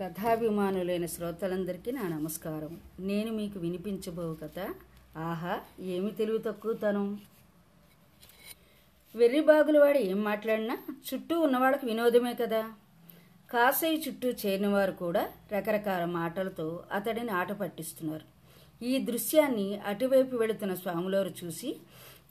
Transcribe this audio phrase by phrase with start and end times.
[0.00, 2.80] కథాభిమానులైన శ్రోతలందరికీ నా నమస్కారం.
[3.00, 4.74] నేను మీకు వినిపించబో కథ.
[5.18, 7.20] ఆహా ఏమి తెలివి తక్కువతనం
[9.16, 10.78] వెర్రిబాగులవాడు ఏం మాట్లాడినా
[11.14, 12.72] చుట్టూ ఉన్నవాళ్ళకి వినోదమే కదా.
[13.50, 18.24] కాసయ్య చుట్టూ చేరినవారు కూడా రకరకాల మాటలతో అతడిని ఆట పట్టిస్తున్నారు.
[18.84, 21.76] ఈ దృశ్యాన్ని అటువైపు వెళుతున్న స్వాములవారు చూసి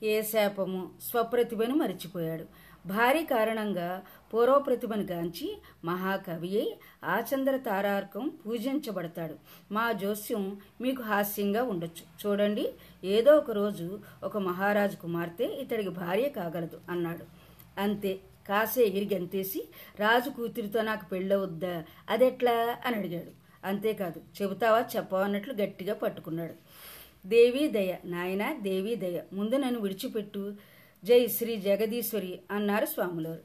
[0.03, 2.66] ఏ శాపము స్వప్రతిభను మరిచిపోయాడు.
[2.87, 3.87] భారీ కారణంగా
[4.31, 5.47] పూర్వప్రతిభను గాంచి
[5.85, 6.71] మహాకవి అయి
[7.03, 9.35] ఆచంద్ర తారార్కం పూజించబడతాడు.
[9.71, 10.43] మా జోస్యం
[10.81, 12.03] మీకు హాస్యంగా ఉండొచ్చు.
[12.21, 12.65] చూడండి
[13.15, 13.87] ఏదో ఒక రోజు
[14.23, 17.25] ఒక మహారాజు కుమార్తె ఇతడికి భార్య కాగలదు అన్నాడు.
[17.79, 18.13] అంతే
[18.49, 19.61] కాసే ఎగిరి గంతేసి
[19.99, 21.75] రాజు కూతురితో నాకు పెళ్ళవద్దా
[22.09, 23.31] అదెట్లా అని అడిగాడు.
[23.63, 26.55] అంతేకాదు చెబుతావా చెప్పవన్నట్లు గట్టిగా పట్టుకున్నాడు.
[27.25, 30.43] దేవీ దయ నాయన దేవీ దయ ముందు నన్ను విడిచిపెట్టు.
[31.07, 33.43] జై శ్రీ జగదీశ్వరి అన్నారు స్వాములవారు.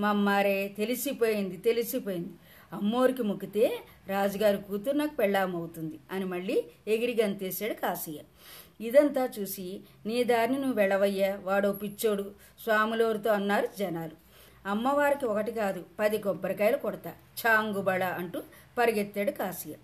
[0.00, 2.32] మమ్మారే తెలిసిపోయింది తెలిసిపోయింది.
[2.72, 3.64] అమ్మోరికి మొక్కితే
[4.08, 6.56] రాజుగారి కూతురు నాకు పెళ్ళామవుతుంది అని మళ్ళీ
[6.88, 8.20] ఎగిరి గంతేశాడు కాశీయ.
[8.86, 9.66] ఇదంతా చూసి
[10.06, 12.24] నీ దారిని నువ్వు వెళ్ళవయ్యా వాడో పిచ్చోడు
[12.64, 14.16] స్వాములవారితో అన్నారు జనాలు.
[14.68, 18.40] అమ్మవారికి ఒకటి కాదు పది కొబ్బరికాయలు కొడతా చాంగుబడ అంటూ
[18.78, 19.74] పరిగెత్తాడు కాశీయ.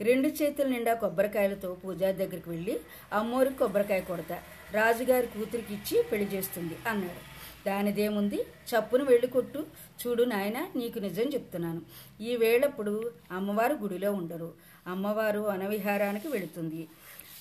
[0.00, 2.76] రెండు చేతుల నిండా కొబ్బరికాయలతో పూజారి దగ్గరికి వెళ్ళి
[3.12, 4.38] అమ్మోరికి కొబ్బరికాయ కొడతా
[4.72, 7.28] రాజుగారి కూతురికి ఇచ్చి పెళ్ళి చేస్తుంది అన్నాడు.
[7.66, 8.36] దానిదేముంది?
[8.42, 9.66] చప్పును వెళ్ళి కొట్టు.
[10.06, 11.82] చూడు నాయన నీకు నిజం చెప్తున్నాను.
[12.20, 14.54] ఈ వేళప్పుడు అమ్మవారు గుడిలో ఉండరు.
[14.86, 16.88] అమ్మవారు అనవిహారానికి వెళుతుంది.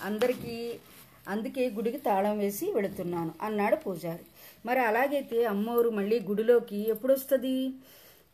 [0.02, 0.80] అందరికీ
[1.28, 4.26] అందుకే గుడికి తాళం వేసి వెళుతున్నాను అన్నాడు పూజారి.
[4.66, 7.70] మరి అలాగైతే అమ్మవారు మళ్ళీ గుడిలోకి ఎప్పుడొస్తుంది?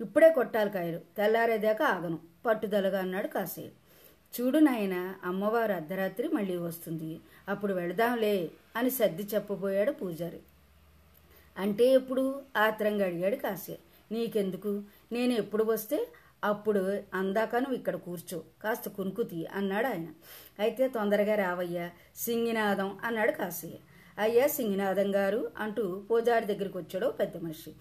[0.02, 1.00] ఇప్పుడే కొట్టాలి కాయలు.
[1.00, 2.20] తెల్లారేదాకా ఆగను.
[2.46, 3.83] పట్టుదలగా అన్నాడు కాసేపు.
[4.42, 7.20] చూడు నాయన అమ్మవారు అర్ధరాత్రి మళ్ళీ వస్తుంది.
[7.50, 10.40] అప్పుడు వెళదాంలే అని సర్ది చెప్పబోయాడు పూజారి.
[11.58, 12.42] అంటే ఎప్పుడు?
[12.58, 13.78] ఆత్రంగా అడిగాడు కాసే
[14.12, 14.82] నీకెందుకు?
[15.12, 16.08] నేను ఎప్పుడు వస్తే
[16.44, 18.44] అప్పుడు అందాక నువ్వు ఇక్కడ కూర్చో.
[18.64, 20.08] కాస్త కునుకుతి అన్నాడు ఆయన.
[20.60, 23.74] అయితే తొందరగా రావయ్యా సింగినాదం అన్నాడు కాసయ్య
[24.18, 27.72] అయ్యా సింగినాథం గారు అంటూ పూజారి దగ్గరికి వచ్చాడు పెద్ద మనిషి.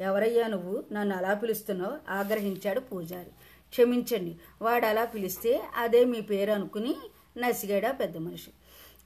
[0.00, 0.84] ఎవరయ్యా నువ్వు?
[0.92, 2.12] నన్ను అలా పిలుస్తున్నావు?
[2.12, 3.30] ఆగ్రహించాడు పూజారి.
[3.72, 4.32] క్షమించండి.
[4.62, 6.94] వాడు అలా పిలిస్తే అదే మీ పేరు అనుకుని
[7.36, 8.50] నసిగాడా పెద్ద మనిషి.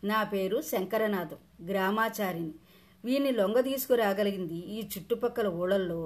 [0.04, 2.53] నా పేరు శంకరనాథం గ్రామాచారిని
[3.05, 6.00] వీని లొంగ తీసుకురాగలిగింది ఈ చుట్టుపక్కల ఊళ్ళల్లో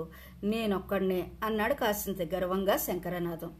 [0.44, 3.52] నేనొక్కడనే అన్నాడు కాసింత గర్వంగా శంకరనాథం.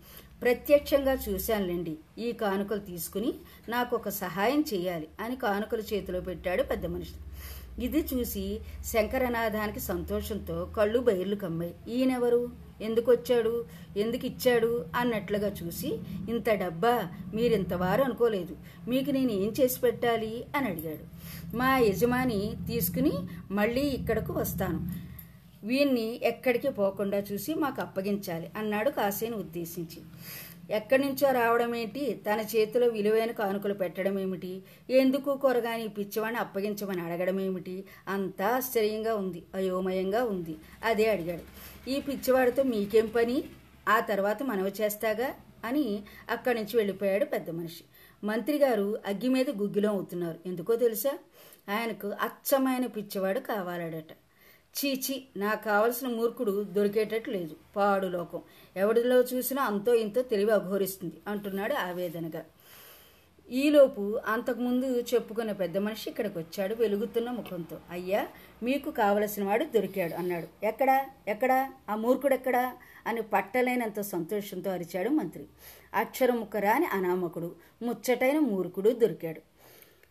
[0.43, 3.35] ప్రత్యక్షంగా చూశానులేండి ఈ కానుకలు తీసుకుని
[3.69, 7.17] నాకు ఒక సహాయం చేయాలి అని కానుకలు చేతిలో పెట్టాడు పెద్ద మనిషి.
[7.79, 12.49] ఇది చూసి శంకరనాథానికి సంతోషంతో కళ్ళు బయర్లు కమ్మాయి ఈయనెవరు?
[12.81, 13.65] ఎందుకు వచ్చాడు
[13.97, 15.99] ఎందుకు ఇచ్చాడు అన్నట్లుగా చూసి
[16.29, 18.57] ఇంత డబ్బా మీరింతవారు అనుకోలేదు.
[18.89, 20.45] మీకు నేను ఏం చేసి పెట్టాలి?
[20.57, 21.05] అని అడిగాడు.
[21.57, 23.13] మా యజమాని తీసుకుని
[23.51, 25.11] మళ్ళీ ఇక్కడకు వస్తాను.
[25.67, 30.03] వీన్ని ఎక్కడికి పోకుండా చూసి మాకు అప్పగించాలి అన్నాడు కాసేని ఉద్దేశించి.
[30.71, 32.21] ఎక్కడి నుంచో రావడం ఏంటి?
[32.33, 34.63] తన చేతిలో విలువైన కానుకలు పెట్టడం ఏమిటి?
[34.91, 37.85] ఎందుకు కొరగాని పిచ్చివాడిని అప్పగించమని అడగడం ఏమిటి?
[38.09, 40.57] అంతా ఆశ్చర్యంగా ఉంది అయోమయంగా ఉంది.
[40.85, 41.43] అదే అడిగాడు.
[41.91, 43.45] ఈ పిచ్చివాడితో మీకేం పని?
[43.89, 45.35] ఆ తర్వాత మనవి చేస్తాగా?
[45.65, 47.85] అని అక్కడి నుంచి వెళ్ళిపోయాడు పెద్ద మనిషి.
[48.25, 51.19] మంత్రి గారు అగ్గి మీద గుగ్గిలో అవుతున్నారు ఎందుకో తెలుసా?
[51.69, 54.30] ఆయనకు అచ్చమైన పిచ్చివాడు కావాలడట.
[54.79, 57.57] చీచి నాకు కావలసిన మూర్ఖుడు దొరికేటట్టు లేదు.
[57.77, 58.41] పాడు లోకం.
[58.77, 62.45] ఎవడిలో చూసినా అంతో ఇంతో తెలివి అఘోరిస్తుంది అంటున్నాడు ఆవేదనగా.
[63.51, 67.79] ఈలోపు అంతకుముందు చెప్పుకున్న పెద్ద మనిషి ఇక్కడికి వచ్చాడు వెలుగుతున్న ముఖంతో.
[67.91, 68.27] అయ్యా
[68.63, 70.67] మీకు కావలసిన వాడు దొరికాడు అన్నాడు.
[70.67, 71.07] ఎక్కడా?
[71.29, 71.73] ఎక్కడా?
[71.91, 72.77] ఆ మూర్ఖుడెక్కడా?
[73.07, 75.47] అని పట్టలేనంత సంతోషంతో అరిచాడు మంత్రి.
[75.95, 79.50] అక్షరం ముక్కరాని అనామకుడు ముచ్చటైన మూర్ఖుడు దొరికాడు.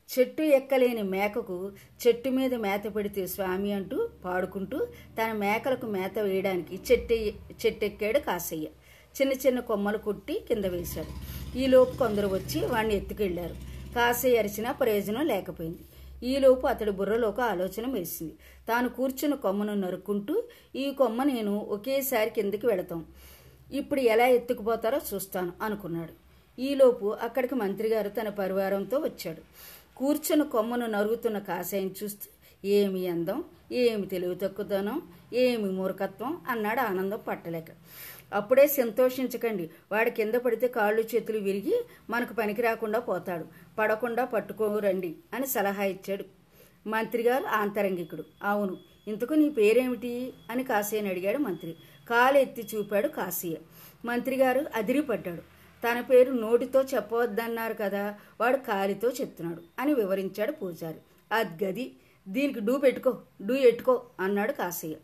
[0.10, 1.72] చెట్టు ఎక్కలేని మేకకు
[2.02, 4.78] చెట్టు మీద మేత పెడితే స్వామి అంటూ పాడుకుంటూ
[5.18, 7.14] తన మేకలకు మేత వేయడానికి చెట్టు
[7.62, 8.68] చెట్టెక్కాడు కాసయ్య.
[9.16, 11.12] చిన్న చిన్న కొమ్మలు కుట్టి కింద వేశాడు.
[11.58, 13.56] ఈలోపు కొందరు వచ్చి వాడిని ఎత్తుకెళ్ళారు.
[13.96, 15.84] కాసయ్య అరిచినా ప్రయోజనం లేకపోయింది.
[16.24, 18.34] ఈలోపు అతడి బుర్రలో ఒక ఆలోచన వేసింది
[18.68, 20.44] తాను కూర్చున్న కొమ్మను నరుక్కుంటూ
[20.76, 23.06] ఈ కొమ్మ నేను ఒకేసారి కిందకి వెళతాం.
[23.72, 26.14] ఇప్పుడు ఎలా ఎత్తుకుపోతారో చూస్తాను అనుకున్నాడు.
[26.62, 29.42] ఈలోపు అక్కడికి మంత్రిగారు తన పరివారంతో వచ్చాడు.
[30.00, 32.30] కూర్చుని కొమ్మను నరుగుతున్న కాషాయం చూస్తూ
[32.66, 33.44] ఏమి అందం?
[33.72, 35.02] ఏమి తెలివి తక్కువదనం
[35.34, 36.42] ఏమి మూర్ఖత్వం?
[36.50, 37.66] అన్నాడు ఆనందం పట్టలేక.
[38.34, 39.70] అప్పుడే సంతోషించకండి.
[39.92, 43.46] వాడి కింద పడితే కాళ్ళు చేతులు విరిగి మనకు పనికి రాకుండా పోతాడు.
[43.80, 46.26] పడకుండా పట్టుకోరండి అని సలహా ఇచ్చాడు
[46.88, 48.24] మంత్రిగారు ఆంతరంగికుడు.
[48.44, 48.78] అవును.
[49.08, 50.34] ఇంతకు నీ పేరేమిటి?
[50.52, 51.76] అని కాశీని అడిగాడు మంత్రి.
[52.10, 53.56] కాలు ఎత్తి చూపాడు కాశీయ
[54.06, 55.59] మంత్రిగారు అదిరిపడ్డాడు.
[55.84, 58.04] తన పేరు నోటితో చెప్పవద్దన్నారు కదా
[58.42, 61.02] వాడు కాలితో చెప్తున్నాడు అని వివరించాడు పూజారి.
[61.32, 61.86] అద్గది
[62.28, 63.12] దీనికి డూ పెట్టుకో
[63.42, 64.96] డూ ఎట్టుకో అన్నాడు కాశయ్య.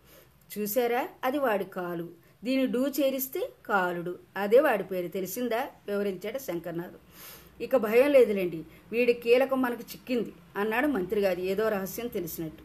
[0.57, 2.07] చూసారా అది వాడి కాలు.
[2.43, 4.19] దీని డూ చేరిస్తే కాలుడు.
[4.37, 5.07] అదే వాడి పేరు.
[5.07, 5.61] తెలిసిందా?
[5.87, 6.97] వివరించాడు శంకర్నాథ్
[7.63, 8.63] ఇక భయం లేదులేండి.
[8.91, 12.64] వీడి కీలకం మనకు చిక్కింది అన్నాడు మంత్రి గారు ఏదో రహస్యం తెలిసినట్టు.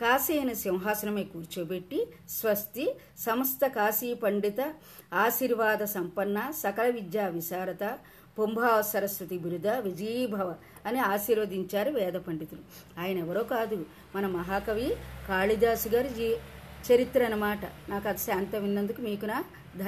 [0.00, 4.74] కాశీ సింహాసనమే కూర్చోబెట్టి స్వస్తి సమస్త కాశీ పండిత
[5.14, 7.84] ఆశీర్వాద సంపన్న సకల విద్యా విశారద
[8.38, 10.54] పుంభా సరస్వతి బిరుద విజయీభవ
[10.86, 12.60] అని ఆశీర్వదించారు వేద పండితులు.
[13.00, 13.86] ఆయన ఎవరో కాదు.
[14.14, 14.96] మన మహాకవి
[15.28, 16.36] కాళిదాసు గారి జీ
[16.92, 17.60] చరిత్ర అన్నమాట.
[17.88, 19.82] నాకు అది శాంతం విన్నందుకు మీకు నా ధన్య